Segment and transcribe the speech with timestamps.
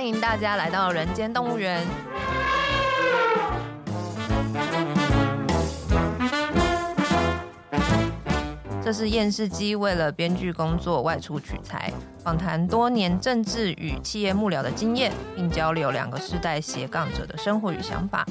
[0.00, 1.86] 欢迎大家来到人间动物园。
[8.82, 11.92] 这是燕世姬为了编剧工作外出取材，
[12.24, 18.26] 访谈多年政治与企业幕僚的经验，并交流两个世代斜杠者的生活与想法。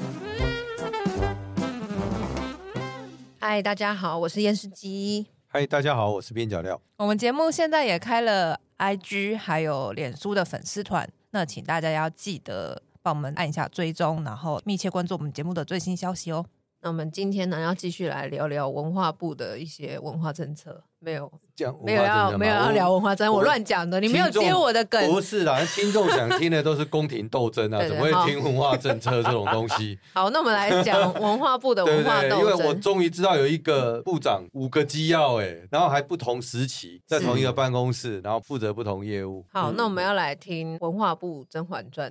[3.38, 5.28] 嗨，大家好，我是燕世姬。
[5.46, 6.82] 嗨，大家好，我是边角料。
[6.96, 16.44] 我们节目现在也开了 IG 还有脸书的粉丝团，那请大家要记得帮我们按一下追踪，然后密切关注我们节目的最新消息哦。
[16.82, 20.82] 那我们今天呢，要继续来聊聊文化部的一些文化政策。
[20.98, 25.10] 没有讲，没有要没有要聊文化争，我乱讲的，你没有接我的梗。
[25.10, 29.98] 不是啦，听众想 听的都是宫廷斗争啊，对对对，怎么会听文化政策这种东西？
[30.14, 32.38] 好，那我们来讲文化部的文化斗争。
[32.40, 39.44] 因为我终于知道有一个部长五个机要哎，然后还不同时期在同一个办公室，然后负责不同业务。
[39.52, 42.10] 好，那我们要来听文化部《甄嬛传》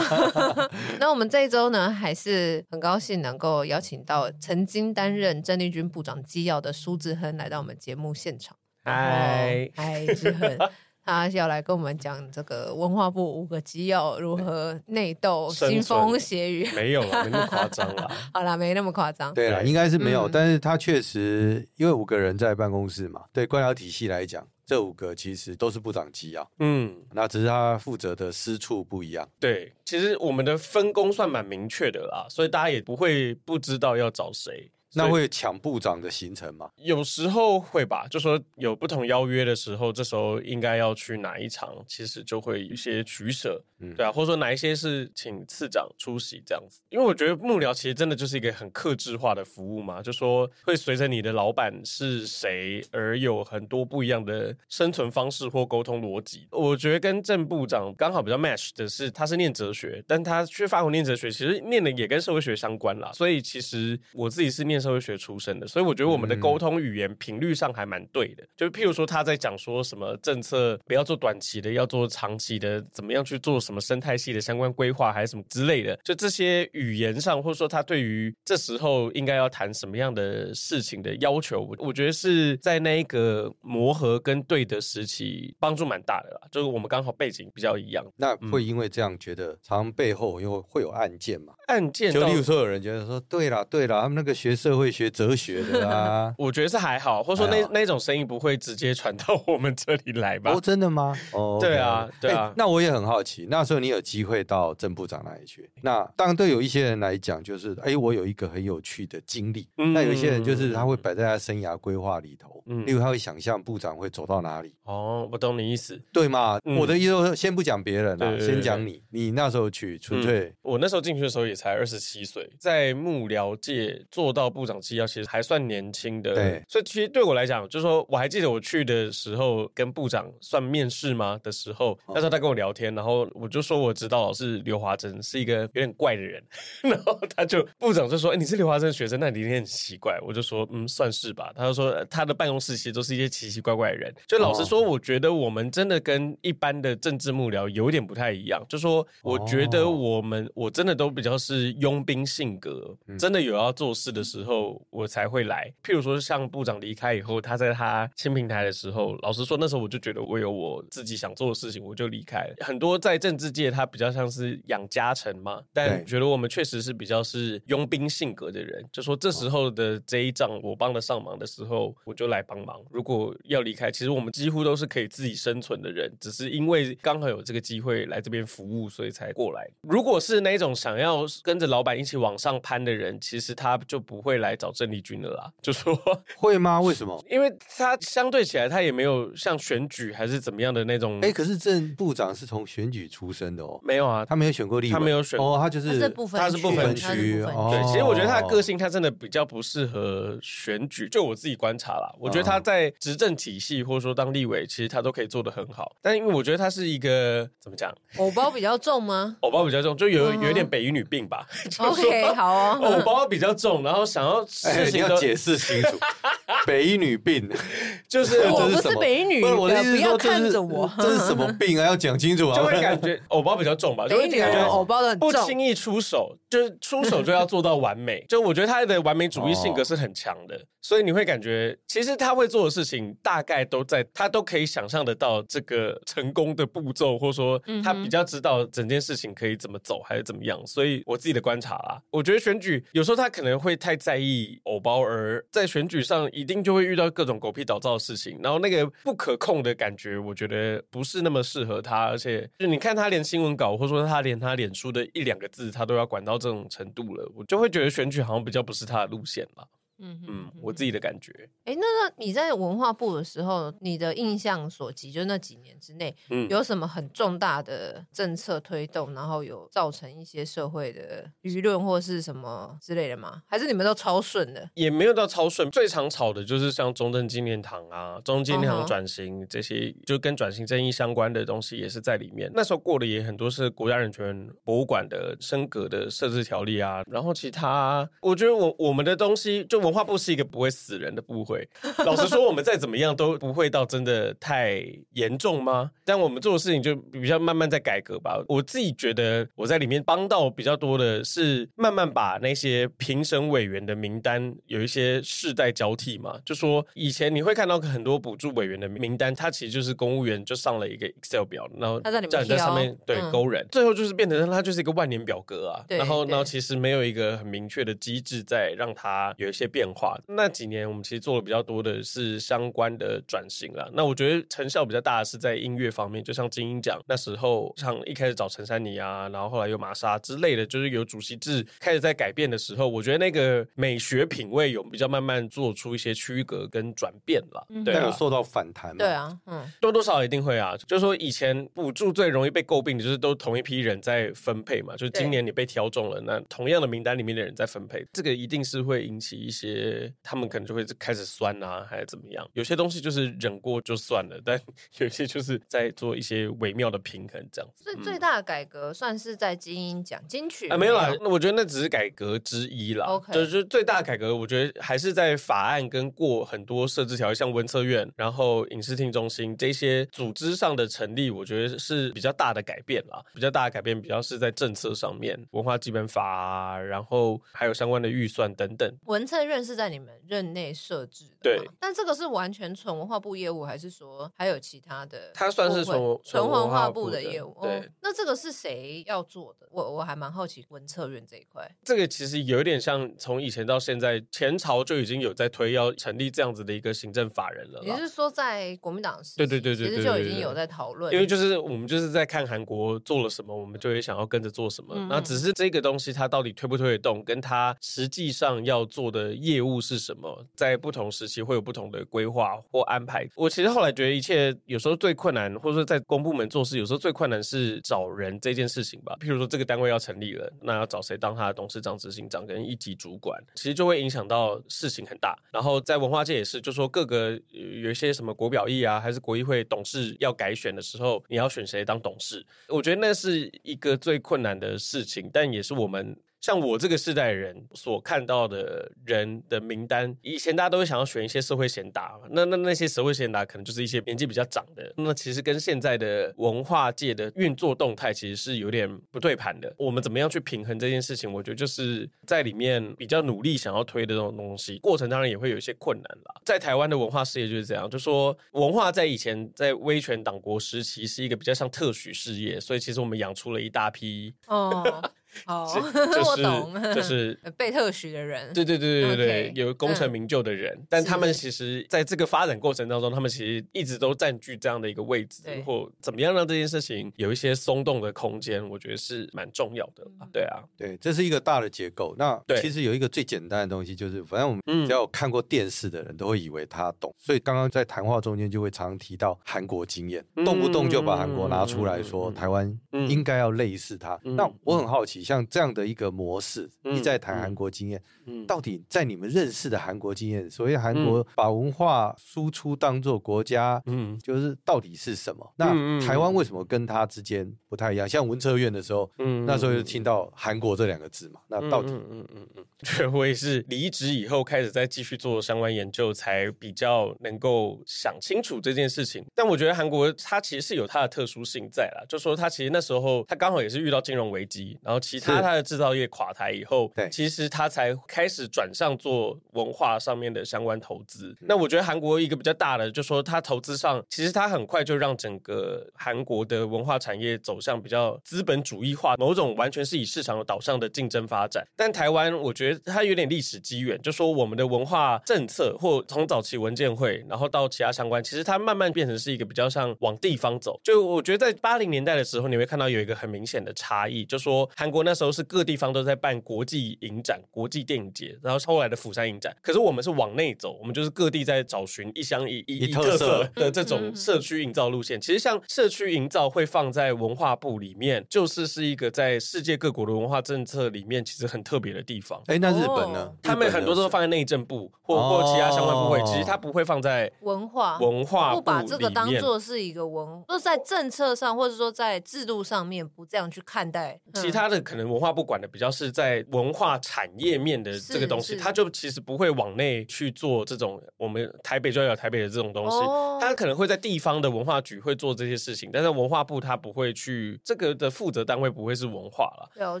[0.98, 8.53] 那我们这一周呢，还是很高兴能够邀请到曾经担任郑丽君部长机要的苏志亨来到我们节目现场。
[8.84, 10.58] 嗨嗨，致亨，
[11.04, 16.68] 他要来跟我们讲这个文化部五个基要如何 内斗、腥风血雨。
[16.74, 18.10] 没有了，没那么夸张了。
[18.34, 19.32] 好了，没那么夸张。
[19.32, 24.46] 对了，应该是没有，嗯、但是他确实因为五个人在办公室嘛，对官僚体系来讲。
[24.66, 29.28] 这五个其实都是部长机啊，嗯，那只是他负责的私处不一样。
[29.38, 34.70] 对，其实我们的分工算蛮明确的啦，所以大家也不会不知道要找谁。
[34.94, 36.70] 那会抢部长的行程吗？
[36.76, 46.80] 有时候会吧，就说有不同邀约的时候，这时候应该要去哪一场，其实就会有一些取舍，嗯，对啊，或者说哪一些是请次长出席这样子。
[46.90, 56.46] 因为我觉得幕僚其实真的就是一个很克制化的服务嘛，就说会随着你的老板是谁而有很多不一样的生存方式或沟通逻辑。
[56.52, 63.10] 我觉得跟郑部长刚好比较 match 的是，他是念哲学，但他去法国念哲学，其实念的也跟社会学相关啦。
[63.12, 64.83] 所以其实我自己是念。
[64.84, 68.44] 社会学出身的，所以我觉得我们的沟通语言频率上还蛮对的。
[68.56, 75.98] 就譬如说他在讲说什么政策不要做短期的，要做长期的，怎么样去做什么生态系的相关规划，还是什么之类的。
[76.04, 86.40] 就这些语言上，或者说他对于这时候应该要谈什么样的事情的要求，我觉得是在那一个磨合跟对的时期帮助蛮大的啦。
[86.52, 91.54] 就是我们刚好背景比较一样，那会因为这样觉得，常常背后又会有案件嘛？
[91.68, 100.52] 案件就例如说，有人觉得说，对啦，对啦，他们那个学社会学、哲学的啊， 我觉得是还好，或者说那那种声音不会直接传到我们这里来吧？
[100.52, 101.12] 哦，真的吗？
[101.32, 102.52] 哦， 对啊，对啊。
[102.56, 109.66] 那我也很好奇，那时候你有机会到郑部长那里去，那当然对有一些人来讲，就是哎，我有一个很有趣的经历。
[109.76, 114.74] 那有一些人就是他会摆在他生涯规划里头，嗯，例如他会想象部长会走到哪里。
[114.84, 116.58] 哦，我懂你意思，对吗？
[116.78, 121.54] 我的意思，先不讲别人啊，先讲你，你那时候去纯粹，我那时候进去的时候也。
[121.54, 126.34] 才二十七岁，在幕僚界做到部长机要，其实还算年轻的。
[126.34, 136.42] 对，所以其实对我来讲，就是说我还记得我去的时候，跟部长算面试吗的时候，那时候他跟我聊天，然后我就说我知道是刘华珍是一个有点怪的人，
[136.82, 144.14] 然后他就部长就说：“哎，你是刘华珍的学生，那你一定很奇怪。”我就说：“嗯，算是吧。”他就说他的办公室其实都是一些奇奇怪怪的人。
[144.26, 148.64] 就老实说，我觉得我们真的跟一般的政治幕僚有点不太一样。
[148.68, 154.53] 就说我觉得我们我真的都比较是佣兵性格，真的有要做事的时候，
[154.90, 155.72] 我才会来。
[155.82, 162.54] 譬如说，像部长离开以后，他在他新平台的时候，老实说，那时候我就觉得我有我自己想做的事情，我就离开了。
[162.60, 168.84] 很多在政治界，他比较像是养家臣嘛，但觉得我们确实是比较是佣兵性格的人。
[168.92, 172.80] 就说这时候的这一仗，我帮得上忙的时候，我就来帮忙。
[172.90, 179.68] 如果要离开，其实我们几乎都是可以自己生存的人，只是因为刚好有这个机会来这边服务，所以才过来。
[179.82, 185.50] 如果是那种想要跟着老板一起往上攀的人，其实他就不会来找郑丽君的啦。
[185.62, 185.98] 就说
[186.36, 186.80] 会吗？
[186.80, 187.22] 为什么？
[187.30, 191.20] 因为他相对起来，他也没有像选举还是怎么样的那种。
[191.20, 193.78] 哎，可是郑部长是从选举出身的哦。
[193.82, 197.42] 没有啊，他没有选过立委，他没有选哦，他就是他是不分区，他是不分区。
[197.42, 201.08] 对，其实我觉得他的个性，他真的比较不适合选举。
[201.08, 205.96] 就我自己观察啦，我觉得他在执政体系或者说当立委，其实他都可以做得很好。
[206.02, 209.36] 但因为我觉得他是一个怎么讲，偶包比较重吗？
[209.40, 211.46] 偶包比较重，就有有一点北一女病吧。
[211.78, 212.78] OK，好哦。
[212.82, 215.98] 偶包比较重，然后想要事情要解释清楚。
[216.66, 217.48] 北一女病，
[218.08, 221.86] 就是我不是北一女，我的意思说看着我，这是什么病啊？
[221.86, 222.56] 要讲清楚啊！
[222.56, 228.24] 就会感觉 偶包比较重吧，就会感觉偶包的，不轻易出手，就是出手就要做到完美。
[228.28, 240.60] 就我觉得他的完美主义性格是很强的，所以你会感觉其实他会做的事情大概都在他都可以想象得到这个成功的步骤，或者说他比较知道整件事情可以怎么走还是怎么样。
[240.66, 252.06] 所以我自己的观察啦，我觉得选举有时候他可能会太在意偶包，而在选举上一定就会遇到各种狗屁倒灶的事情，然后那个不可控的感觉，我觉得不是那么适合他。
[252.06, 259.64] 而且就你看他连新闻稿，或者说他连他脸书的一两个字，他都要管到这种程度了，我就会觉得选举好像比较不是他的路线吧。
[259.98, 261.32] 嗯嗯，我自己的感觉。
[261.64, 273.42] 哎、欸，那那你在文化部的时候，你的印象所及，就那几年之内，嗯，有什么很重大的政策推动，然后有造成一些社会的舆论或是什么之类的吗？
[273.46, 274.68] 还是你们都超顺的？
[274.74, 280.04] 也没有到超顺，最常吵的就是像中正纪念堂啊，中正纪念堂转型这些，uh.
[280.04, 282.50] 就跟转型正义相关的东西也是在里面。
[282.52, 289.84] 那时候过的也很多是国家人权博物馆的升格的设置条例啊，然后其他，我觉得我我们的东西就。
[289.84, 291.66] 文化部是一个不会死人的部会，
[292.04, 295.92] 老实说，我们再怎么样都不会到真的太严重吗？
[296.04, 298.42] 但我们做的事情就比较慢慢在改革吧。
[298.48, 315.84] 我自己觉得我在里面帮到比较多的是慢慢把那些评审委员的名单有一些世代交替嘛，就说以前你会看到很多补助委员的名单，他其实就是公务员就上了一个 Excel 表，然后叫你在上面对勾人，最后就是变成他就是一个万年表格啊。
[315.88, 319.64] 然后然后其实没有一个很明确的机制在让他有一些。
[319.74, 323.90] 变化那几年，我们其实做的比较多的是相关的转型啦。
[323.92, 337.66] 那我觉得成效比较大的是在音乐方面，就像金鹰奖那时候，像一开始找陈珊妮啊，然后后来又玛莎之类的，就是有主席制开始在改变的时候，我觉得那个美学品味有比较慢慢做出一些区隔跟转变了。
[337.84, 338.96] 对，有受到反弹。
[338.96, 340.76] 对啊，嗯，多多少少一定会啊。
[340.86, 349.63] 就是说以前补助最容易被诟病的就是都同一批人在分配嘛，就是今年你被挑中了，那同样的名单里面的人在分配，这个一定是会引起一些。
[349.64, 352.46] 些他们可能就会开始酸啊，还是怎么样？
[352.52, 354.60] 有些东西就是忍过就算了，但
[354.98, 357.84] 有些就是在做一些微妙的平衡，这样子。
[357.84, 361.10] 所以最大的改革算是在金音奖金曲啊，没有啦。
[361.20, 363.06] 那我觉得那只是改革之一啦。
[363.06, 373.22] OK，就是最大的改革，我觉得还是在法案跟过很多设置条例，像文策院，然后影视厅中心这些组织上的成立，我觉得是比较大的改变啦。
[373.34, 378.94] 比较大的改变，比较是在政策上面，文化基本法啊，然后还有相关的预算等等。
[379.06, 379.53] 文策院。
[379.62, 381.70] 是在你们任内设置的，对。
[381.78, 385.30] 但这个是完全纯文化部业务，还是说还有其他的？
[385.34, 387.54] 它算是纯纯文化部的业务。
[387.60, 389.68] 对、哦，那这个是谁要做的？
[389.70, 391.70] 我我还蛮好奇文策院这一块。
[391.84, 397.82] 这个其实有一点像从以前到现在，前朝就已经有在推要成立这样子的一个行政法人了。
[397.82, 401.12] 也就是说，在国民党时期，对对对对，其实就已经有在讨论。
[401.12, 404.94] 因为就是我们就是在看韩国做了什么，我们就会想要跟着做什么。
[405.08, 410.46] 那、嗯、只是这个东西它到底推不推得动，跟它实际上要做的业务是什么？
[410.54, 413.28] 在不同时期会有不同的规划或安排。
[413.36, 419.16] 我其实后来觉得，一切有时候最困难，或者说在公部门做事，有时候最困难是找人这件事情吧。
[419.20, 425.36] 譬如说，这个单位要成立了，那要找谁当他的董事长、执行长跟一级主管，其实就会影响到事情很大。
[425.52, 432.44] 然后在文化界也是，就说各个有一些什么国表议啊，还是国议会董事要改选的时候，你要选谁当董事？
[432.68, 436.16] 我觉得那是一个最困难的事情，但也是我们。
[436.44, 449.74] 像我这个世代人所看到的人的名单，以前大家都会想要选一些社会贤达，那那那些社会贤达可能就是一些年纪比较长的，那其实跟现在的文化界的运作动态其实是有点不对盘的。
[449.78, 451.32] 我们怎么样去平衡这件事情？
[451.32, 456.42] 我觉得就是在里面比较努力想要推的这种东西，过程当然也会有一些困难啦。
[456.44, 465.10] 在台湾的文化事业就是这样，就说文化在以前在威权党国时期是一个比较像特许事业，所以其实我们养出了一大批哦。
[465.46, 465.68] 哦，
[466.24, 480.04] 我懂，就是被特许的人，对对对对对对，有功成名就的人，但他们其实在这个发展过程当中，他们其实一直都占据这样的一个位置，或怎么样让这件事情有一些松动的空间，我觉得是蛮重要的。
[480.32, 482.14] 对啊，对，这是一个大的结构。
[482.18, 494.18] 那其实有一个最简单的东西，就是反正我们只要有看过电视的人都会以为他懂，所以刚刚在谈话中间就会常常提到韩国经验，动不动就把韩国拿出来说台湾应该要类似他。
[494.22, 495.23] 那我很好奇。
[495.24, 505.52] 像这样的一个模式，一再谈韩国经验，嗯，到底在你们认识的韩国经验，所谓韩国把文化输出当做国家，嗯，就是到底是什么？
[505.56, 508.08] 那台湾为什么跟他之间不太一样？
[508.08, 512.64] 像文策院的时候，嗯，那时候就听到韩国这两个字嘛，那到底，嗯嗯嗯，
[512.96, 519.24] 对， 我也是离职以后开始再继续做相关研究，才比较能够想清楚这件事情。
[519.34, 531.36] 但我觉得韩国它其实是有它的特殊性在啦，就说它其实那时候它刚好也是遇到金融危机，然后其他它的制造业垮台以后，对，其实它才开始转向做文化上面的相关投资。
[531.40, 541.66] 那我觉得韩国一个比较大的，就说它投资上，其实它很快就让整个韩国的文化产业走向比较资本主义化，某种完全是以市场导向的竞争发展。
[541.76, 550.80] 但台湾，我觉得它有点历史机缘，就说我们的文化政策，或从早期文建会，然后到其他相关，其实它慢慢变成是一个比较像往地方走。
[550.82, 559.54] 就我觉得在八零年代的时候，你会看到有一个很明显的差异，就说韩国那时候是各地方都在办国际影展、国际电影节，然后后来的釜山影展。
[559.62, 565.20] 可是我们是往内走，我们就是各地在找寻一乡一一特色的这种社区营造路线。
[565.20, 572.42] 其实像社区营造会放在文化部里面，就是是一个在世界各国的文化政策里面其实很特别的地方。
[572.46, 573.32] 哎，那日本呢？
[573.42, 584.20] 他们很多都放在内政部或或其他相关部会，其实它不会放在文化文化不把这个当做是一个文，就是在政策上或者说在制度上面不这样去看待。
[584.34, 592.96] 其他的可能文化部管的比较是在文化产业面的这个东西，他就其实不会往内去做这种我们台北就要有台北的这种东西，
[593.40, 600.00] 他可能会在地方的文化局会做这些事情，但是文化部他不会去这个的负责单位不会是文化了。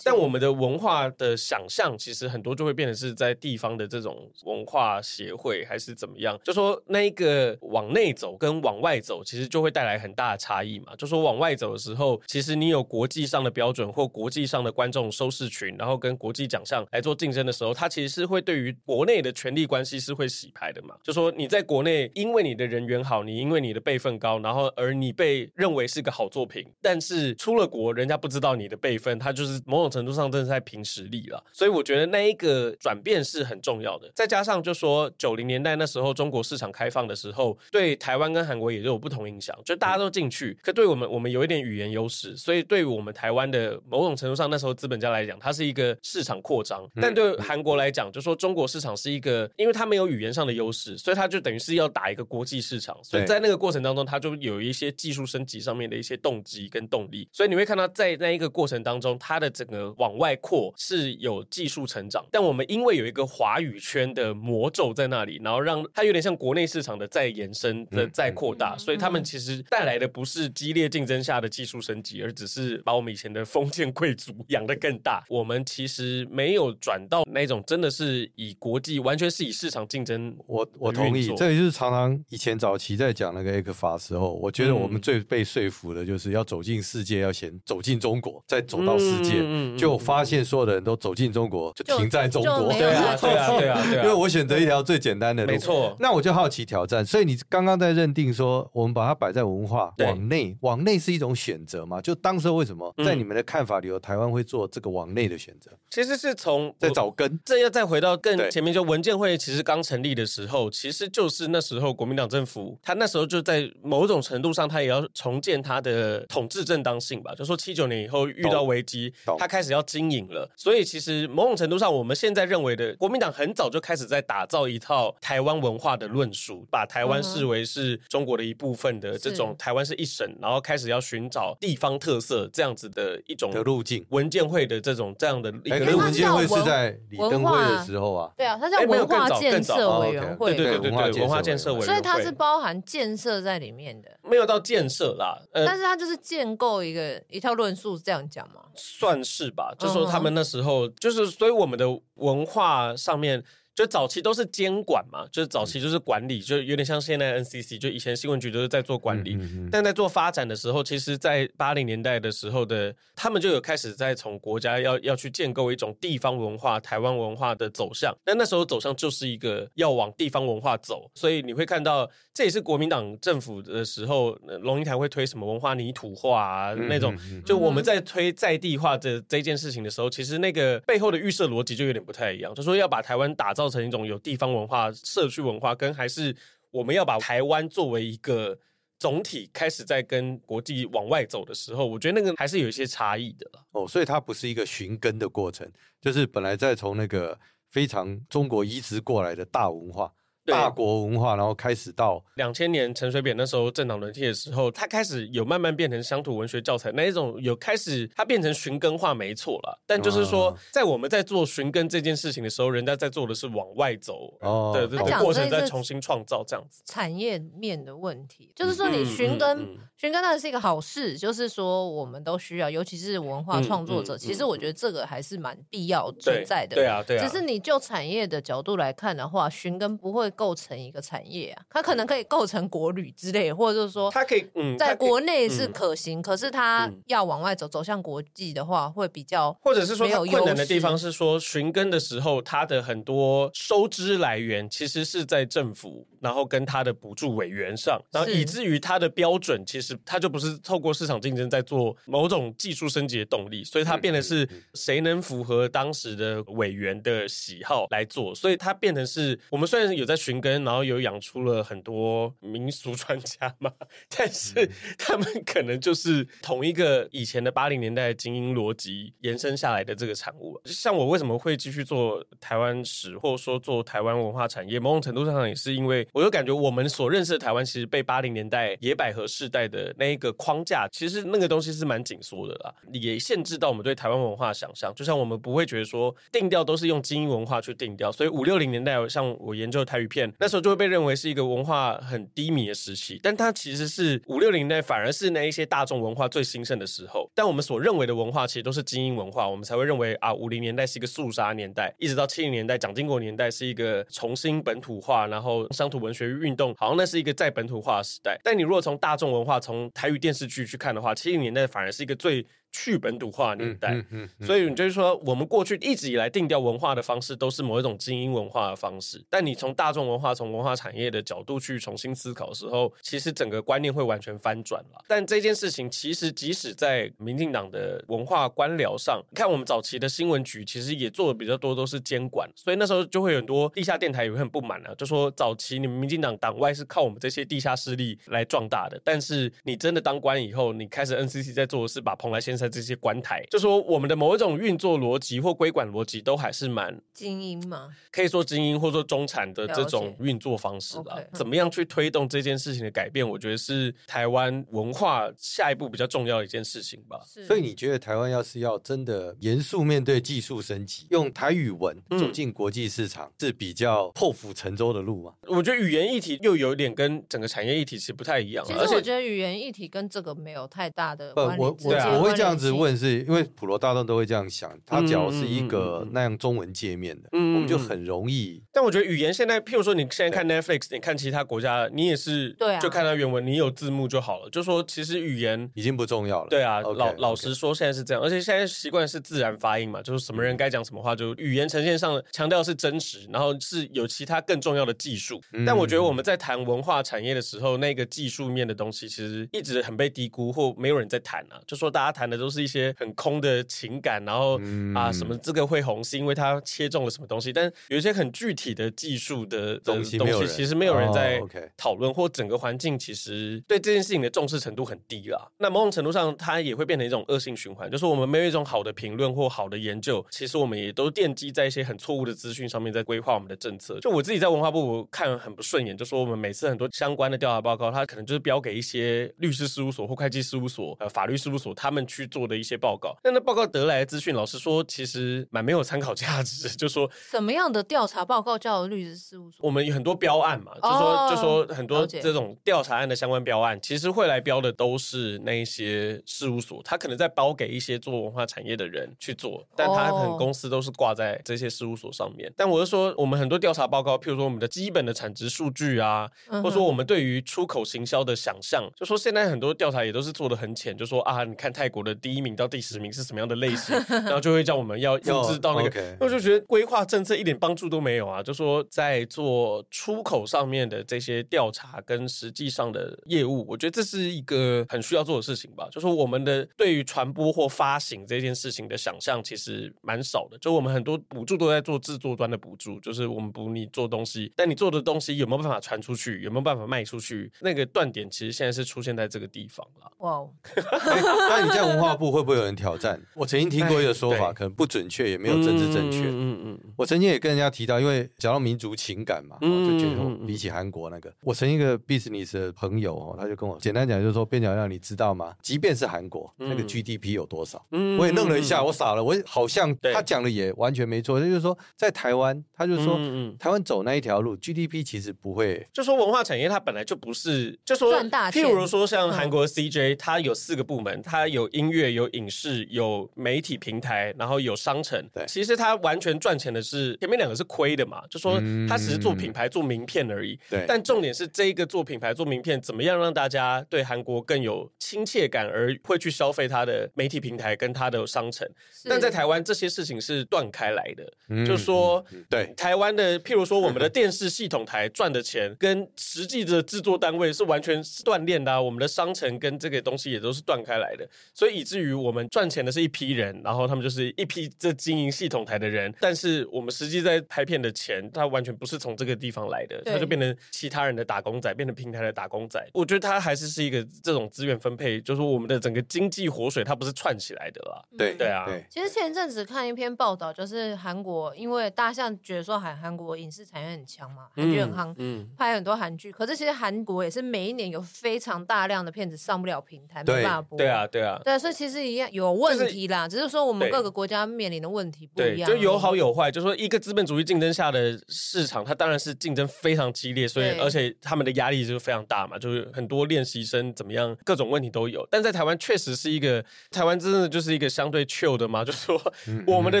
[0.02, 10.96] 但我们的文化的想象其实很多就会变成是在地方的这种文化协会还是怎么样，就说那一个往内走跟往外走，其实就会带来很大的差异嘛。
[10.96, 20.94] 就说往外走的时候，其实你有国际上的标准或国际上的观众收视群，然后跟国际奖项来做竞争的时候，它其实是会对于国内的权力关系是会洗牌的嘛。
[21.02, 31.42] 就说你在国内，因为你的人缘好，你因为你的辈分高，然后而你被认为是个好作品，但是出了国，人家不知道你的辈分，他就是某种程度上真的在凭实力了。
[31.52, 34.10] 所以我觉得那一个转变是很重要的。
[34.14, 46.86] 再加上就说九零年代那时候中国市场开放的时候，对台湾跟韩国也就有不同影响，就大家都进去，可对我们我们有一点语言优势，所以对于我们台湾的某种程度上，那时候资本家来讲，它是一个市场扩张。
[47.00, 52.98] 但对韩国来讲，就说中国市场是一个，因为它没有语言上的优势，所以它就等于是要打一个国际市场。
[53.02, 57.28] 所以在那个过程当中，它就有一些技术升级上面的一些动机跟动力。
[57.32, 62.26] 所以你会看到，在那一个过程当中，它的整个往外扩是有技术成长。
[62.30, 75.24] 但我们因为有一个华语圈的魔咒在那里，然后让它有点像国内市场的再延伸的再扩大，所以他们其实带来的不是激烈竞争下的技术升级，而只是把我们以前的封建贵族养的更大。
[75.28, 80.36] 我们其实没有转到那种真的是以国际完全是以市场竞争。
[80.46, 89.36] 我我同意，这也就是常常以前早期在讲那个 ECFA 的时候，我觉得我们最被说服的就是要走进世界，要先走进中国，再走到世界。
[89.40, 92.72] 嗯就发现所有的人都走进中国，就停在中国。
[92.78, 94.04] 对啊，对啊，对啊，对啊。
[94.04, 95.96] 因为我选择一条最简单的路，没错。
[96.00, 97.04] 那我就好奇挑战。
[97.04, 102.00] 所以你刚刚在认定说，我们把它摆在文化往内，往内是一种选择嘛？
[102.00, 105.70] 就当时为什么在你们的看法里，有台湾会做这个往内的选择？
[105.90, 107.38] 其实是从在找根。
[107.44, 117.34] 这要再回到更前面，就文建会其实刚成立的时候，其实就是那时候国民党政府，他那时候就在某种程度上，他也要重建他的统治正当性吧。
[117.34, 120.50] 就说七九年以后遇到危机，他开始要经营了。
[120.56, 134.04] 所以其实某种程度上，我们现在认为的国民党很早就开始在打造一套台湾文化的论述，把台湾视为是中国的一部分的这种台湾是一省，然后开始要寻找地方特色这样子的一种的路径。
[134.10, 153.44] 文建会的这种这样的一个文建会是在李登辉的时候啊，对啊，它叫文化建设委员会，对对对对，文化建设委员会，所以它是包含建设在里面的，没有到建设啦，但是它就是建构一个一套论述，这样讲嘛，算是吧，就说他们那时候就是，所以我们的文化上面。
[153.78, 168.12] 就早期都是监管嘛，就是早期就是管理，就有点像现在 NCC，就以前新闻局都是在做管理，嗯嗯嗯，但在做发展的时候，其实，在八零年代的时候的，他们就有开始在从国家要要去建构一种地方文化、台湾文化的走向。
[168.24, 174.32] 但那时候走向就是一个要往地方文化走，所以你会看到，这也是国民党政府的时候，
[174.62, 177.16] 龙应台会推什么文化泥土化啊那种，
[177.46, 183.67] 就我们在推在地化的这件事情的时候，其实那个背后的预设逻辑就有点不太一样，就说要把台湾打造。
[183.68, 186.34] 造成一种有地方文化、社区文化，跟还是
[186.70, 188.58] 我们要把台湾作为一个
[188.98, 195.70] 总体开始在跟国际往外走的时候，我觉得那个还是有一些差异的哦，所以它不是一个寻根的过程，
[196.00, 197.38] 就是本来在从那个
[197.70, 200.12] 非常中国移植过来的大文化。
[200.52, 209.80] 大国文化，然后开始到两千年陈水扁那时候政党轮替的时候，他开始有慢慢变成乡土文学教材那一种，有开始他变成寻根化，没错了。
[209.86, 214.32] 但就是说，在我们在做寻根这件事情的时候，人家在做的是往外走
[214.72, 216.82] 的这个过程，在重新创造这样子。
[216.86, 226.76] 产业面的问题，就是说你寻根，寻根当然是一个好事，就是说我们都需要，尤其是文化创作者，其实我觉得这个还是蛮必要存在的。
[226.76, 227.26] 对啊，对啊。
[227.26, 230.30] 只是你就产业的角度来看的话，寻根不会。
[230.38, 260.16] 构成一个产业啊，它可能可以构成国旅之类，或者是说，它可以嗯，在国内是可行，可是它要往外走，走向国际的话，会比较，或者是说，它困难的地方是说，寻根的时候，它的很多收支来源其实是在政府，然后跟它的补助委员上，然后以至于它的标准其实它就不是透过市场竞争在做某种技术升级的动力，所以它变得是谁能符合当时的委员的喜好来做，所以它变成是我们虽然有在。
[260.28, 263.72] 寻根，然后有养出了很多民俗专家嘛，
[264.14, 270.60] 但是 他们可能就是同一个以前的八零年代的精英逻辑延伸下来的这个产物。
[270.66, 284.92] 像我为什么会继续做台湾史，或者说做台湾文化产业，某种程度上也是因为我就感觉我们所认识的台湾，其实被八零年代野百合世代的那一个框架，其实那个东西是蛮紧缩的啦，也限制到我们对台湾文化的想象。
[284.94, 290.32] 就像我们不会觉得说定调都是用精英文化去定调，所以五六零年代，像我研究台语片。
[290.40, 297.30] 那时候就会被认为是一个文化很低迷的时期，但它其实是五六零代反而是那一些大众文化最兴盛的时候。
[297.34, 308.40] 但我们所认为的文化其实都是精英文化，我们才会认为啊，五零年代是一个肃杀年代，一直到七零年代蒋经国年代是一个重新本土化，然后乡土文学运动好像那是一个再本土化的时代。
[308.42, 312.46] 但你如果从大众文化，从台语电视剧去看的话，七零年代反而是一个最。
[312.72, 319.24] 去本土化年代，嗯嗯嗯嗯、所以你就是说，我们过去一直以来定调文化的方式，都是某一种精英文化的方式。
[319.28, 325.04] 但你从大众文化、从文化产业的角度去重新思考的时候，其实整个观念会完全翻转了。
[325.08, 332.48] 但这件事情，其实即使在民进党的文化官僚上，看我们早期的新闻局，其实也做的比较多，都是监管。
[332.54, 343.44] 所以那时候就会有很多地下电台也会很不满啊，就说早期你们民进党党外是靠我们这些地下势力来壮大的，但是你真的当官以后，你开始 NCC 在做的是把蓬莱仙山这些官台。
[343.50, 351.16] 就说我们的某一种运作逻辑或规管逻辑都还是蛮精英嘛，可以说精英或者说中产的这种运作方式吧。
[351.32, 353.26] 怎么样去推动这件事情的改变？
[353.28, 357.20] 我觉得是台湾文化下一步比较重要的一件事情吧。
[357.46, 365.32] 所以你觉得台湾要是要真的严肃面对技术升级，用台语文走进国际市场是比较破釜沉舟的路吗？
[365.42, 368.64] 我觉得语言议题又有点跟整个产业议题其实不太一样。
[368.64, 371.62] 其实我觉得语言议题跟这个没有太大的关系。
[371.62, 373.18] 我我我会这样子问是。
[373.28, 378.62] 因为普罗大众都会这样想，他只要是一个那样中文界面的，嗯、我们就很容易。
[378.72, 384.48] 但我觉得语言现在，譬如说你现在看 Netflix，你看其他国家，你也是对啊，就看它原文，你有字幕就好了。
[384.50, 386.48] 就说其实语言已经不重要了。
[386.48, 395.40] 对啊，okay, 老老实说现在是这样，而且现在习惯是自然发音嘛，就是什么人该讲什么话，就语言呈现上强调是真实，然后是有其他更重要的技术。
[395.52, 401.60] 嗯、但我觉得我们在谈文化产业的时候，那个技术面的东西其实一直很被低估，或没有人在谈啊。
[401.66, 403.06] 就说大家谈的都是一些很。
[403.18, 407.52] 空的情感，然后、嗯、啊，什么这个会红，是因为它切中了什么东西？
[407.52, 411.40] 但有一些很具体的技术的东西，东西其实没有人在
[411.76, 415.50] 讨论，哦 okay、或整个环境其实对这件事情的重视程度很低啦。
[415.58, 423.98] 那某种程度上，它也会变成一种恶性循环，就是我们没有一种好的评论或好的研究，其实我们也都奠基在一些很错误的资讯上面，在规划我们的政策。
[423.98, 433.16] 就我自己在文化部看很不顺眼，就说我们每次很多相关的调查报告，它可能就是标给一些律师事务所或会计事务所、呃法律事务所他们去做的一些报告。
[433.22, 436.68] 但那报告得来的资讯，老实说，其实蛮没有参考价值。
[436.78, 439.58] 就说什么样的调查报告叫律师事务所？
[439.66, 452.52] 我们有很多标案嘛，就说、哦、就说很多这种调查案的相关标案，其实会来标的都是那一些事务所，他可能在包给一些做文化产业的人去做，但他可能公司都是挂在这些事务所上面。
[452.56, 466.16] 但我是说，我们很多调查报告，譬如说我们的基本的产值数据啊，或者说我们对于出口行销的想象，就说现在很多调查也都是做的很浅，就说啊，你看泰国的第一名到第十名是什么样的类型， 然后就会叫我们要复制到那个。
[466.20, 468.42] 我就觉得规划政策一点帮助都没有啊！
[468.42, 475.88] 就说在做出口上面的这些调查跟实际上的业务，我觉得这是一个很需要做的事情吧。
[475.90, 480.58] 就说我们的对于传播或发行这件事情的想象其实蛮少的。
[480.58, 490.10] 就我们很多补助都在做制作端的补助，就是我们补你做东西，但你做的东西有没有办法传出去，有没有办法卖出去，那个断点其实现在是出现在这个地方了。
[490.18, 490.50] 哇 Wow.
[490.74, 490.82] 欸，
[491.48, 493.20] 那你这样文化部会不会有人挑战？
[493.34, 496.20] 我曾经听过一个说法，可能不准确，也没有政治正确。
[496.20, 496.80] 嗯嗯嗯。
[496.96, 505.54] 我曾经也跟人家提到，因为讲到民族情感嘛，就觉得比起韩国那个，我曾经一个 business 的朋友哦，他就跟我简单讲，就是说边角料，你知道吗？
[505.62, 507.84] 即便是韩国那个 GDP 有多少？
[507.92, 511.38] 嗯我也愣了一下，我傻了，我好像他讲的也完全没错。
[511.38, 513.18] 他就是说，在台湾，他就说，
[513.58, 518.14] 台湾走那一条路，GDP 其实不会，就说文化产业它本来就不是，就说
[518.50, 525.18] 譬如说像韩国 CJ，它有四个部门，它有音乐、有影视、有媒体平台，然后有商城。
[525.32, 530.58] 对，其实他完全赚钱的是前面两个是亏的嘛，就说他只是做品牌、做名片而已。
[530.68, 538.68] 对，但重点是这一个做品牌、做名片，怎么样让大家对韩国更有亲切感，而会去消费他的媒体平台跟他的商城。
[539.04, 548.68] 但在台湾，这些事情是断开来的，就是说，对台湾的，譬如说我们的电视系统台赚的钱，跟实际的制作单位是完全断裂的。
[548.82, 551.24] 我们的商城跟这个东西也都是断开来的，
[551.54, 562.84] 所以以至于我们赚钱的是一批人，然后他们就是一批这经营系统台的人，但是我们实际在拍片的钱，它完全不是从这个地方来的，它就变成其他人的打工仔，变成平台的打工仔。
[562.92, 568.02] 我觉得它还是是一个这种资源分配，就是我们的整个经济活水，它不是串起来的啦。
[568.16, 568.66] 对对啊。
[568.90, 576.32] 其实前阵子看一篇报道，就是韩国，因为大象觉得说韩韩国影视产业很强嘛，韩剧很夯，嗯，拍很多韩剧。
[576.32, 580.78] 可是其实韩国也是每一年有非常大量的片子上不了平台，没办法播。
[580.78, 585.70] 对啊，对啊，对，所以其实一样有问题啦，只是说我们各个国家面临的问题不一样。
[585.70, 595.26] 就有好有坏，就说一个资本主义竞争下的市场，它当然是竞争非常激烈，所以而且他们的压力就是非常大嘛，就是很多练习生怎么样，各种问题都有。
[595.30, 599.32] 但在台湾确实是一个，台湾真的就是一个相对 chill 的嘛， 就是说
[599.66, 600.00] 我们的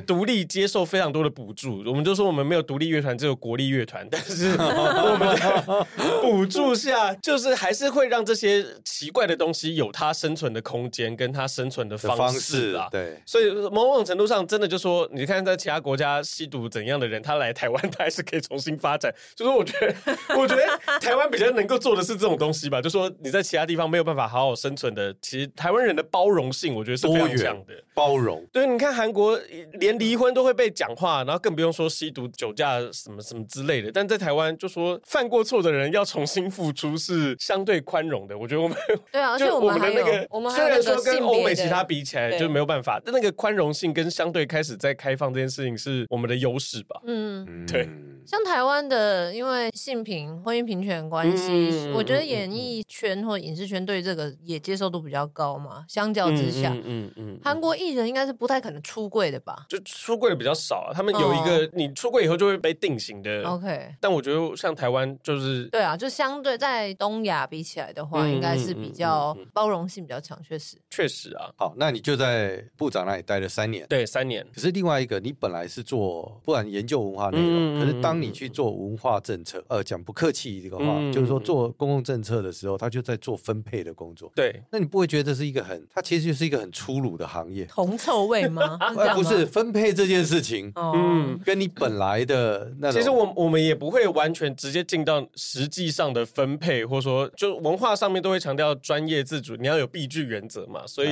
[0.00, 5.86] 独立接受非常多的补助，我们就说我们没有独立乐团，只有国立乐团，但是 我们的
[6.22, 12.88] 补助下，就是还是会让这些奇怪的东西有它生存的空间，跟它生存的方式啊。
[12.90, 19.14] 对，所以某种程度上，真的就说，你看在其他国家吸毒怎样的人，他来台湾，他还是可以重新发展。
[19.34, 19.94] 就是我觉得，
[20.36, 20.64] 我觉得
[21.00, 27.72] 台湾比较能够做的是这种东西吧，就说你在其他地方没有办法好好生存的，其实台湾人的包容性，我觉得是非常强的。
[27.94, 29.40] 包容，对，你看韩国
[29.74, 33.90] 连离婚都会被讲话，然后更不用说吸毒、酒驾什么什么之类的。
[33.90, 38.36] 但在台湾，就说犯过错的人要重新付出是相对宽容的。
[38.36, 38.76] 我觉得我们
[39.10, 47.00] 对啊，而且我们的那个，我们虽然说跟欧美其他比起来就没有办法，但那个宽容性跟相对开始在开放这件事情是我们的优势吧？
[47.06, 47.88] 嗯，对。
[48.26, 55.84] 像台湾的，因为性平、婚姻平权关系，我觉得演艺圈或影视圈对这个也接受度比较高嘛。
[55.88, 59.66] 相较之下，嗯嗯，韩国艺人应该是不太可能出柜的吧？
[59.68, 60.92] 就出柜的比较少啊。
[60.92, 63.42] 他们有一个，你出柜以后就会被定型的。
[63.44, 71.50] OK，但我觉得像台湾就是对啊，就相对在东亚比起来的话，应该是比较包容性比较强，确实，确实啊。
[71.56, 74.44] 好，那你就在部长那里待了三年，对，三年。
[74.54, 84.30] 可是另外一个，你本来是做不然研究文化内容，可是当你去做文化政策，呃，讲不客气这个话，就是说做公共政策的时候，他就在做分配的工作。
[84.34, 88.78] 对，那你不会觉得这是一个很，它其实就是一个很粗鲁的行业，铜臭味吗？
[89.14, 100.86] 不是分配这件事情，嗯，跟你本来的那种，其实我我们也不会完全直接进到实际上的分配，或者说就文化上面都会强调专业自主，你要有避制原则嘛。
[100.86, 101.10] 所以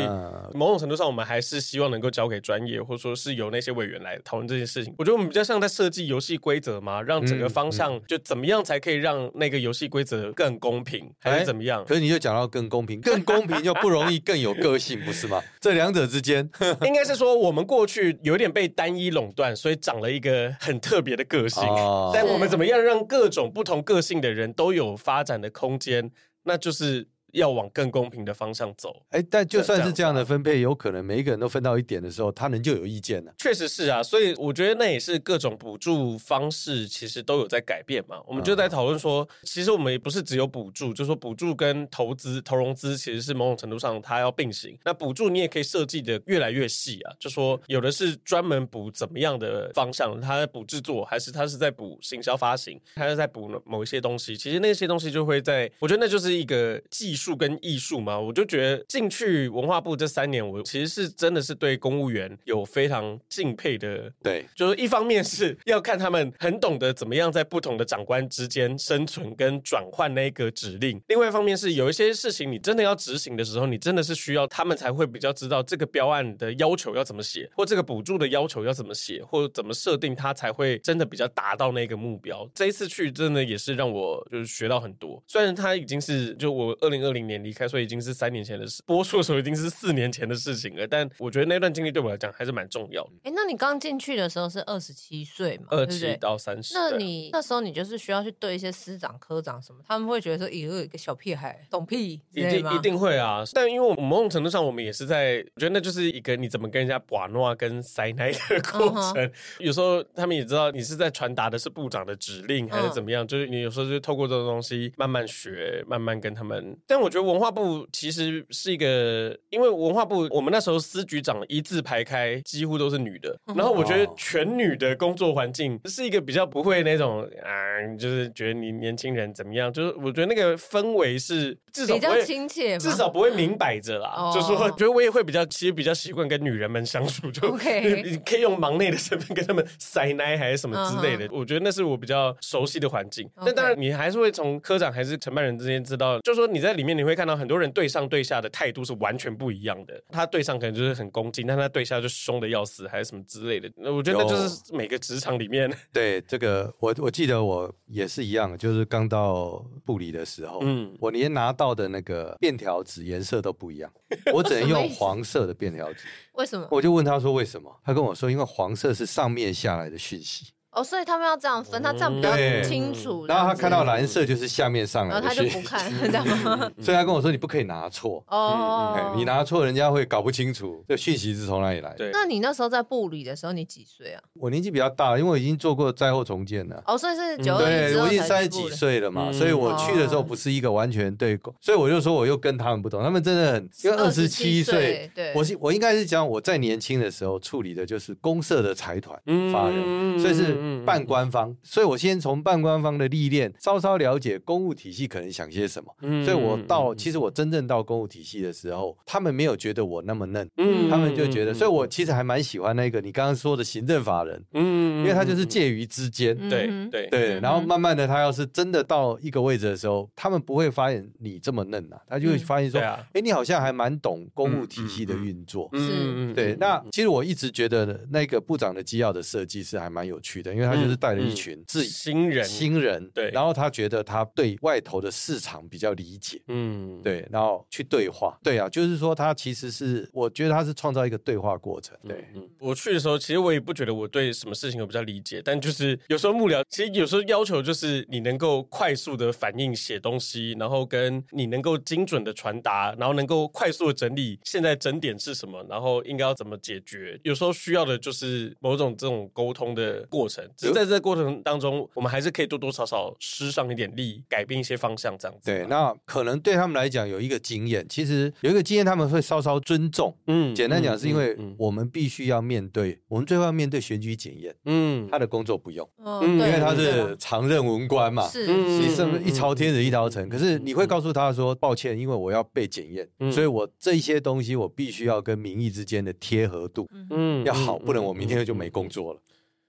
[0.52, 4.94] 某种程度上，我们还是希望能够交给专业，或者说是由那些委员来讨论这件事情。
[4.98, 11.84] 我觉得我们比较像在设计游戏规则嘛，让整个方向就怎么样才可以让那个游戏规则更公平，还是怎么样？
[11.84, 15.42] 可是你就讲到更公平，更公平就不容易更有个性，不是吗？
[15.60, 16.48] 这两者之间，
[16.82, 21.62] 应该是说我们过去有点被单一垄断，所以长了一个很特别的个性。
[21.64, 26.10] 哦、但我们怎么样让各种不同个性的人都有发展的空间？
[26.44, 27.08] 那就是。
[27.34, 33.32] 要往更公平的方向走，哎，但就算是这样的分配，有可能每一个人都分到一点的时候，他能就有意见呢？
[33.38, 38.20] 确实是啊，所以我觉得那也是各种补助方式其实都有在改变嘛。
[38.26, 44.78] 我们就在讨论说，其实我们也不是只有补助，就是说补助跟投资、投融资其实是某种程度上它要并行。
[44.84, 54.36] 那补助你也可以设计的越来越细啊，就说有的是专门补怎么样的方向，他在补制作，还是他是在补行销发行，还是在补某一些东西？
[54.36, 57.23] 其实那些东西就会在，我觉得那就是一个技术。
[57.24, 64.12] 术跟艺术嘛，我就觉得进去文化部这三年，我其实是真的是对公务员有非常敬佩的。
[64.22, 82.48] 对，就是一方面是 要看他们很懂得怎么样在不同的长官之间生存跟转换那个指令，另外一方面是有一些事情你真的要执行的时候，你真的是需要他们才会比较知道这个标案的要求要怎么写，或这个补助的要求要怎么写，或怎么设定，他才会真的比较达到那个目标。
[82.54, 93.10] 这一次去真的也是让我就是学到很多，虽然他已经是就我二零二零年离开，所以已经是三年前的事，播出的时候已经是四年前的事情了，但我觉得那段经历对我来讲还是蛮重要的。
[93.22, 95.66] 哎，那你刚进去的时候是二十七岁嘛？
[95.70, 96.74] 二七到三十。
[96.74, 103.42] 那你那时候你就是需要去对一些师长、科长什么，他们会觉得说，咦，有一个小屁孩懂屁，一定一定会啊。
[103.52, 108.38] 但因为我们某种程度上，我们也是在，我觉得那就是一个你怎么跟人家把诺跟塞奶的
[108.72, 109.14] 过程。
[109.14, 109.32] Uh huh.
[109.60, 113.30] 有时候他们也知道你是在传达的是部长的指令还是怎么样，uh huh.
[113.30, 116.76] 就是你有时候就透过这种东西慢慢学，慢慢跟他们。
[116.94, 127.50] 但我觉得文化部其实是一个，因为文化部我们那时候司局长一字排开，几乎都是女的，然后我觉得全女的工作环境是一个比较不会那种啊，
[127.98, 134.14] 就是觉得你年轻人怎么样，就是我觉得那个氛围是至少比较亲切，至少不会明摆着啦。
[134.16, 141.28] 嗯、 就是说，觉得我也会比较，其实比较习惯跟女人们相处，就 OK， 你可以用忙内的身份跟他们塞奶还是什么之类的。
[141.28, 141.38] Uh.
[141.38, 143.28] 我觉得那是我比较熟悉的环境。
[143.38, 150.02] 那当然，你还是会从科长还是承办人之间知道，就是说你在里面你会看到很多人对上对下的态度是完全不一样的。
[150.10, 153.70] 他对上可能就是很恭敬，但他对下就凶的要死，还是什么之类的。
[153.76, 155.72] 那我觉得那就是每个职场里面。
[155.92, 163.90] 对这个，我我记得我也是一样，就是刚到部里的时候，嗯，我连拿到的那个便条纸颜色都不一样，
[164.32, 166.00] 我只能用黄色的便条纸。
[166.34, 166.68] 为什么？
[166.70, 167.74] 我就问他说为什么？
[167.84, 170.52] 他跟我说，因为黄色是上面下来的讯息。
[170.74, 173.26] 哦，所以他们要这样分，他这样比较清楚。
[173.26, 176.70] 然后他看到蓝色就是下面上来的，然后他就不看， 这样吗？
[176.80, 181.94] 所以他跟我说，你不可以拿错哦，你拿错，人家会搞不清楚这讯息是从哪里来。
[181.96, 184.22] 对，那你那时候在部里的时候，你几岁啊？
[184.34, 186.82] 我年纪比较大，因为我已经做过灾后重建了。
[186.86, 187.58] 哦，所以是九。
[187.58, 199.16] 对，我已经三十几岁了嘛，所以我去的时候不是一个完全对公，所以我就说我又跟他们不同，他们真的很，因为二十七岁，对，我是我应该是讲我在年轻的时候处理的就是公社的财团
[199.52, 201.56] 法人，所以是半官方。
[201.62, 205.94] 所以，我先从半官方的历练，稍稍了解公务体系可能想些什么。
[206.02, 217.08] 嗯，所以我到其实我真正到公务体系的时候，他们没有觉得我那么嫩，嗯，他们就觉得，所以我其实还蛮喜欢那个你刚刚说的行政法人，嗯，因为他就是介于之间，对对。
[217.08, 217.40] 对。
[217.40, 226.56] 然后慢慢的，他要是真的到一个位置的时候，他们不会发现你这么嫩呐，他就会发现说，哎，你好像还蛮懂公务体系的运作，嗯，对。
[226.60, 231.34] 那其实我一直觉得那个部长的机要的设计是还蛮有趣的，因为他就是带了一。
[231.34, 261.24] 群自己新人，新人对，然后他觉得他对外头的市场比较理解，嗯，对，然后去对话，对啊，就是说他其实是，我觉得他是创造一个对话过程，对，嗯，我去的时候，其实我也不觉得我对什么事情有比较理解，但就是有时候幕僚，其实有时候要求就是你能够快速的反应写东西，然后跟你能够精准的传达，然后能够快速的整理现在整点是什么，然后应该要怎么解决，有时候需要的就是某种这种沟通的过程，只是在这个过程。
[261.42, 265.50] 当中，我们还是可以多多少少施上一点力，改变一些方向，这样子。
[265.50, 270.16] 对，那可能对他们来讲有一个经验，其实有一个经验，他们会稍稍尊重。
[270.26, 274.54] 嗯，简单讲，是因为我们必须要面对，我们最后要面对选举检验。
[274.64, 278.26] 嗯，他的工作不用，嗯因为他是常任文官嘛。
[278.28, 280.28] 是，你是不是一朝天子一朝臣？
[280.28, 289.20] 可是你会告诉他说，抱歉，因为我要被检验，所以我这些东西我必须要跟民意之间的贴合度，嗯，要好，不然我明天就没工作了。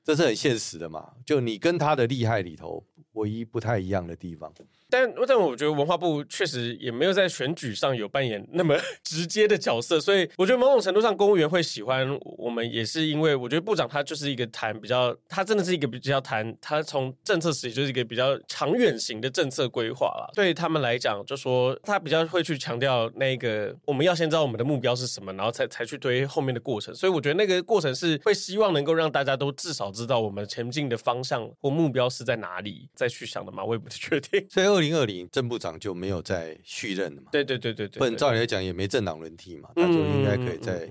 [0.06, 4.54] 这是很现实的嘛，就你跟他的厉害里头，唯一不太一样的地方。
[4.96, 20.30] 但但我觉得文化部确实也没有在选举上有扮演那么 直接的角色，所以我觉得某种程度上公务员会喜欢我们，也是因为我觉得部长他就是一个谈比较，他真的是一个比较谈，他从政策时就是一个比较长远型的政策规划啦。
[20.34, 26.96] 对他们来讲，就说他比较会去强调那个我们要先知道我们的目标是什么，然后才才去推后面的过程。
[26.96, 33.64] 所以我觉得那个过程是会希望能够让大家都至少知道我们前进的方向或目标是在哪里，再去想的嘛。
[33.66, 34.46] 我也不确定。
[34.50, 37.30] 所以二零二零郑部长就没有再续任了嘛？
[37.32, 40.90] 对对对对对，不然照理来讲也没政党轮替嘛，他就应该可以再。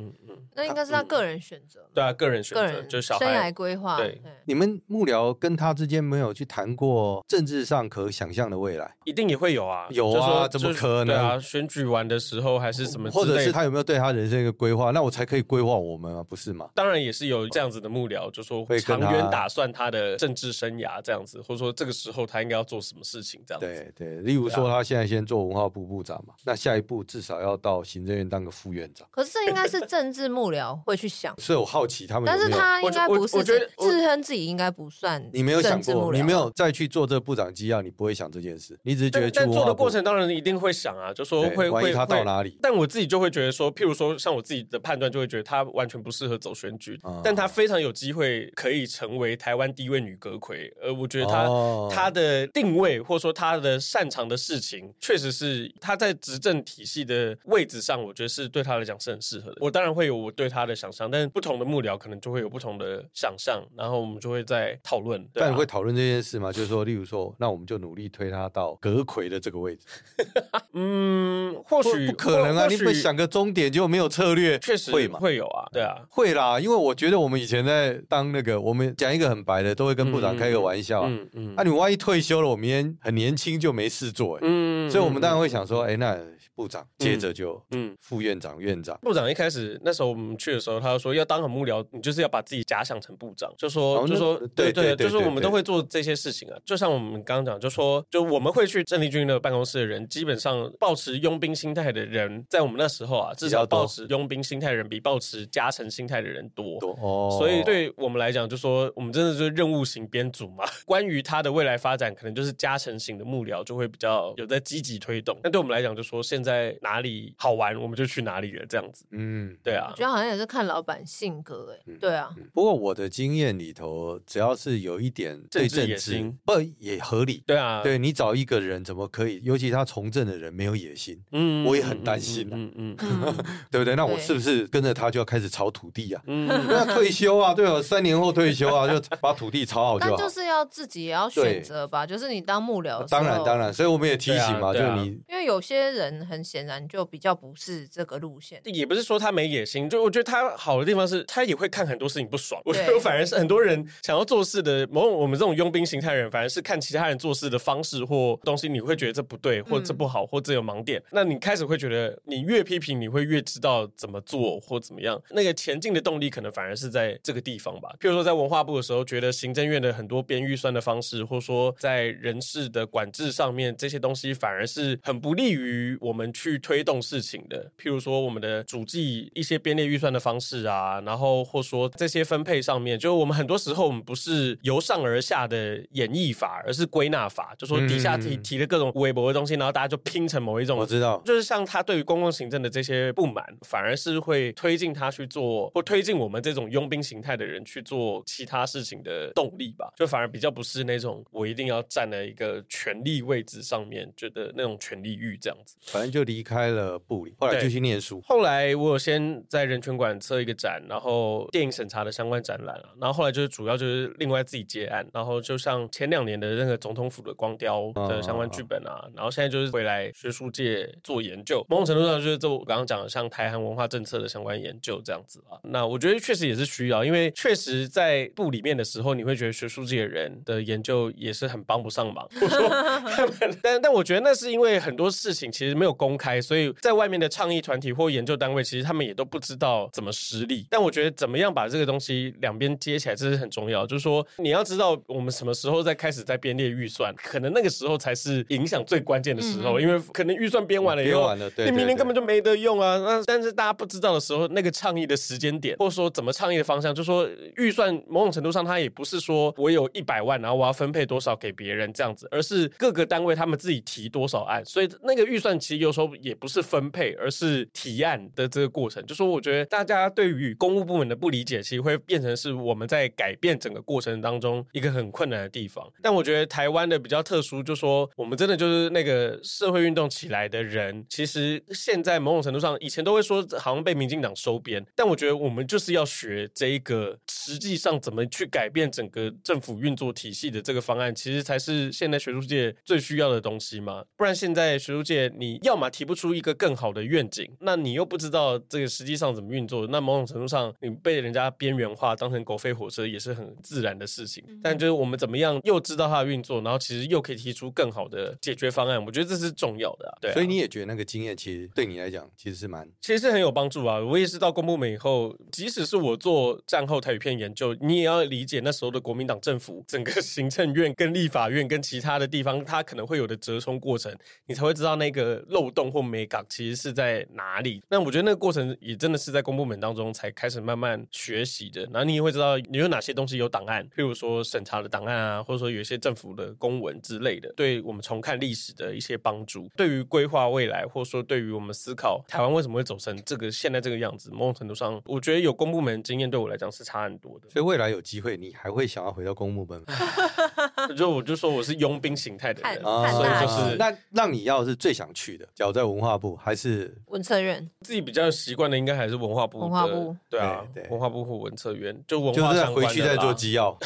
[0.57, 1.81] 那应该是他个人选择。
[1.93, 3.97] 对啊，个人选择，就生涯规划。
[3.97, 8.95] 对，你们幕僚跟他之间没有去谈过政治上可想象的未来？
[9.05, 11.07] 一定也会有啊，有啊，怎么可能？
[11.07, 13.11] 对啊，选举完的时候还是什么？
[13.11, 14.93] 或者是他有没有对他人生一个规划？
[14.93, 16.69] 那我才可以规划我们啊，不是吗？
[16.75, 23.67] 当然也是有这样子的幕僚，就说会长远打算他的政治生涯这样子，或者说这个时候他应该要做什么事情这样子。
[23.75, 29.07] 对对，例如说他现在先做文化部部长嘛，那下一步至少要到行政院当个副院长。
[29.11, 35.23] 可是这应该是政治幕僚会去想，所以我好奇他们有有，但是他应该不是，我觉得自称自己应该不算。
[35.33, 42.59] 你没有想过，你没有再去做这个部长机要，你不会想这件事，你只是觉得去做的过程当然一定会想啊，就说会会他到哪里？
[42.61, 50.73] 但我自己就会觉得说，譬如说像我自己的判断，就会觉得他完全不适合走选举，但他非常有机会可以成为台湾第一位女阁魁。
[50.83, 51.49] 呃，我觉得他
[51.91, 59.57] 他的定位或者说他的擅长的事情，确实是他在执政体系的位置上，我觉得是对他来讲是很适合的。
[59.61, 65.27] 我当然会有我对他的想象，但是不同的幕僚可能就会有不同的想象，然后我们就会在讨论。
[65.33, 66.53] 但你会讨论这件事吗？
[66.53, 69.87] 就是说，例如说，那我们就努力推他到阁魁的这个位置。
[70.75, 72.67] 嗯，或许不可能啊！
[72.67, 75.19] 你们想个终点就没有策略，确实会嘛？
[75.19, 76.61] 会有啊，对啊，会啦。
[76.61, 81.05] 因为我觉得我们以前在当那个，我们讲一个很白的，都会跟部长开个玩笑。
[81.05, 81.55] 嗯嗯。
[81.57, 84.91] 那你万一退休了，我明天很年轻就没事做，嗯。
[84.91, 86.19] 所以我们当然会想说，哎，那。
[86.57, 88.97] 部长接着就嗯，副院长、院长。
[89.03, 96.57] 部长一开始那时候我们去的时候，他就说要当个幕僚，你就是要把自己假想成部长，就说就说对对，就是我们都会做这些事情啊。
[96.65, 106.79] 就像我们刚刚讲，就说就我们会去郑丽君的办公室的人，基本上抱持佣兵心态的人，在我们那时候啊，至少保持佣兵心态的人比抱持加成心态的人多。
[107.03, 110.63] 哦，所以对我们来讲，就说我们真的就是任务型编组嘛。
[110.87, 115.37] 关于他的未来发展，可能就是加成型的幕僚就会比较有在积极推动。
[115.43, 119.05] 那对我们来讲，就说现在哪里好玩，我们就去哪里了，这样子。
[119.11, 122.31] 嗯，对啊，我觉得好像也是看老板性格，哎，对啊。
[122.53, 127.43] 不过我的经验里头，只要是有一点对政治，不也合理？
[127.47, 129.41] 对啊，对你找一个人怎么可以？
[129.43, 132.97] 尤其他从政的人没有野心，嗯，我也很担心，嗯嗯，
[133.71, 133.95] 对不对？
[133.97, 136.23] 那我是不是跟着他就要开始炒土地啊？
[136.27, 140.17] 嗯，要退休啊，对啊，三年后退休啊，就把土地炒好就好。
[140.17, 146.75] 就是要自己也要选择吧，就是你当幕僚，当然当然，所以我们也提醒嘛，就你，因为有些人很显然。
[146.87, 152.61] 就比较不是这个路线，也不是说他没野心，就我觉得他好的地方是他也会看很多事情不爽。
[152.65, 161.01] 我觉得反而是很多人想要做事的，某种我们这种佣兵形态人，反而是看其他人做事的方式或东西，你会觉得这不对，或这不好，或这有盲点。
[161.01, 165.21] 嗯、那你开始会觉得，你越批评，你会越知道怎么做或怎么样。
[165.31, 167.89] 那个前进的动力可能反而是在这个地方吧。
[167.99, 176.55] 譬如说，在文化部的时候，觉得行政院的很多编预算的方式，或说在人事的管制上面，这些东西反而是很不利于我们去。
[176.65, 190.79] 推动事情的，譬如说我们的主计一些编列预算的方式啊，然后或说这些分配上面，就我们很多时候我们不是由上而下的演绎法，而是归纳法，就说底下提提的各种微博的东西，然后大家就拼成某一种。
[190.79, 199.93] 我知道，就是像他对于公共行政的这些不满，反而是会推进他去做，或推进我们这种佣兵形态的人去做其他事情的动力吧。
[199.97, 206.65] 就反而比较不是那种我一定要占了一个权力位置上面，觉得那种权力欲这样子，反正就离开。
[206.75, 208.21] 了部里，后来就去念书。
[208.23, 212.89] 后来我有先在人权馆设一个展，然后电影审查的相关展览啊。
[213.01, 219.05] 然后后来就是主要就是另外自己接案，然后就像前两年的那个总统府的光雕的相关剧本啊。
[219.05, 225.59] 哦、然后现在就是回来学术界做研究，某种程度上就是做我刚刚讲的像台韩文化政策的相关研究这样子啊。
[225.65, 232.27] 那我觉得确实也是需要，因为确实在部里面的时候，你会觉得学术界的人的研究也是很帮不上忙。
[233.63, 236.41] 但但我觉得那是因为很多事情其实没有公开。
[236.41, 240.67] 所以在外面的倡议团体或研究单位，其实他们也都不知道怎么实力。
[240.71, 243.87] 但我觉得怎么样把这个东西两边接起来，这是很重要。
[243.87, 249.79] 就是说，你要知道我们什么时候在开始在编列预算，可能那个时候才是影响最关键的时候。
[249.79, 252.99] 因为可能预算编完了以后，你明年根本就没得用啊。
[252.99, 264.65] 那但是大家不知道的时候，那个倡议的时间点，或者说怎么倡议的方向，就是说预算某种程度上它也不是说我有一百万，然后我要分配多少给别人这样子，而是各个单位他们自己提多少案。
[264.65, 266.33] 所以那个预算其实有时候也。
[266.45, 269.03] 不是分配，而是提案的这个过程。
[269.07, 275.91] 就说我觉得大家对于公务部门的不理解，其实会变成是我们在改变整个过程当中一个很困难的地方。
[276.03, 294.05] 但我觉得台湾的比较特殊，就说我们真的就是那个社会运动起来的人，其实现在某种程度上，以前都会说好像被民进党收编，但我觉得我们就是要学这一个实际上怎么去改变整个政府运作体系的这个方案，其实才是现在学术界最需要的东西嘛。
[294.17, 296.25] 不然现在学术界你要么提不出。
[296.35, 304.43] 一个更好的愿景，那你又不知道这个实际上怎怎么运作，那某种程度上，你被人家边缘化，当成狗飞火车也是很自然的事情。
[304.49, 310.17] 嗯、但就是我们怎么样又知道它的运作，然后其实又可以提出更好的解决方案，我觉得这是重要的、啊。
[310.23, 314.01] 对、啊，所以你也觉得那个经验其实对你来讲其实是蛮，其实是很有帮助啊。
[314.01, 327.83] 我也是到公部门以后，即使是我做战后台语片研究，你也要理解那时候的国民党政府整个行政院跟立法院跟其他的地方，它可能会有的折冲过程，你才会知道那个漏洞或美感其实是在哪里。
[327.89, 331.83] 那我觉得那个过程也真的是在公部门当中才开始慢慢学习的。
[331.93, 347.51] 然后你也会知道你有哪些东西有档案，譬如说审查的档案啊，或者说有一些政府的公文之类的，对我们重看历史的一些帮助，对于规划未来，或者说对于我们思考台湾为什么会走成这个现在这个样子，某种程度上，我觉得有公部门经验对我来讲是差很多的。
[347.51, 349.87] 所以未来有机会，你还会想要回到公部门吗？
[350.97, 356.95] 就我就说我是佣兵形态的人，所以就是那让你要是最想去的，假如在文化部还是？
[357.07, 359.61] 文策院，自己比较习惯的应该还是文化部。
[359.61, 360.17] 文化部。
[360.29, 360.91] 对啊，对对。
[360.91, 363.77] 文化部或文策院就文化回去再做机要，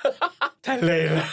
[0.62, 1.24] 太累了。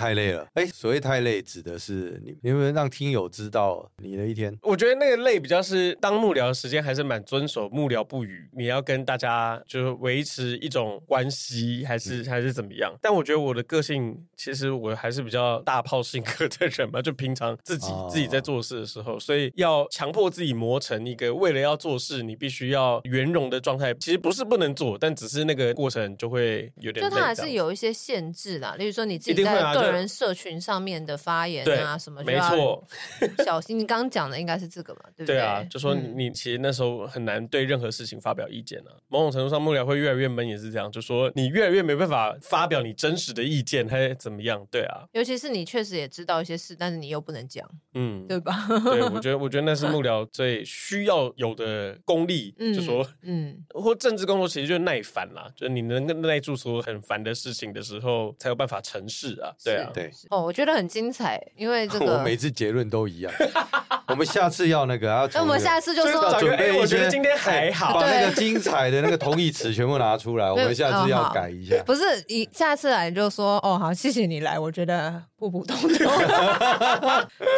[0.00, 4.56] 太累了，哎，所谓太累，指的是你，你有没有让听友知道你的一天？
[4.62, 12.90] 我觉得那个累比较是当幕僚的时间还是蛮遵守幕僚不语，你要跟大家就是维持一种关系，还是、嗯、还是怎么样？
[13.02, 27.10] 但我觉得我的个性其实我还是比较大炮性格的人嘛，就平常自己、哦、自己在做事的时候，所以要强迫自己磨成一个为了要做事，你必须要圆融的状态，其实不是不能做，但只是那个过程就会有点累。
[27.10, 32.82] 就它还是有一些限制啦，例如说你自己在个人社群上面的发言啊，什么没错，
[33.44, 33.78] 小心。
[33.78, 35.36] 你刚刚讲的应该是这个嘛，对不对？
[35.36, 38.92] 对啊，就说你其实那时候很难对任何事情发表意见啊。
[39.08, 40.90] 某种程度上，幕僚会越来越闷，也是这样。
[40.90, 44.66] 就说你越来越没办法发表你真实的意见，还怎么样？
[44.70, 48.66] 对啊，尤其是你确实也知道一些事，但是你又不能讲，嗯，对吧？
[48.84, 59.54] 对，我觉得，我觉得那是幕僚最需要有的功力，就说，嗯，或政治工作其实就是耐烦啦，就是你能耐住所有很烦的事情的时候，才有办法成事啊。
[59.64, 60.10] 对啊，对。
[60.30, 63.32] 哦，我觉得很精彩，因为这个 我每次结论都一样。
[64.08, 66.80] 我们下次要那个，要那我们下次就说准备一些。
[66.80, 70.50] 我觉得今天还好，把那个精彩的那个同义词全部拿出来。
[70.52, 71.80] 我们下次要改一下。
[71.84, 74.58] 不是，你下次来就说哦，好，谢谢你来。
[74.58, 76.06] 我觉得普普通通，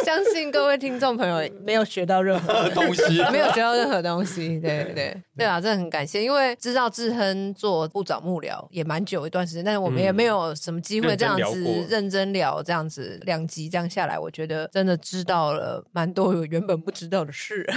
[0.05, 4.59] 相信各位听众朋友没有学到任何东西，没有学到任何东西。
[4.59, 17.67] 对对对啊，真的很感谢，因为知道志亨做部长幕僚也蛮久一段时间，但是我们也没有什么机会这样子认真聊，这样子两集这样下来，我觉得真的知道了蛮多原本不知道的事。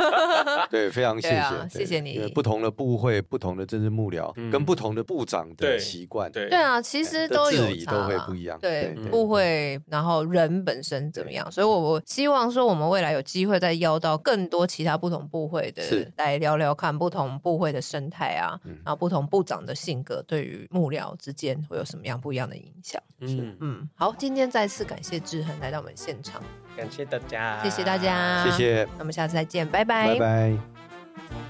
[0.70, 2.26] 对，非常谢谢，啊、谢谢你。
[2.34, 8.58] 不同的部会、不同的政治幕僚，嗯、跟不同的部长的习惯，对对啊，其实都有治理都会不一样。
[8.60, 11.50] 对，部会，然后人本身怎么样？
[11.52, 15.82] 所以我我希望说，我们未来有机会再邀到更多其他不同部会的
[16.16, 23.00] 来聊聊看不同部会的生态啊，是然后不同部长的性格对于幕僚之间会有什么样不一样的影响？
[23.20, 26.42] 嗯嗯嗯，好，今天再次感谢志恒来到我们现场。
[26.76, 31.43] 感谢大家，谢谢大家，谢谢，那我们下次再见，拜拜，拜拜。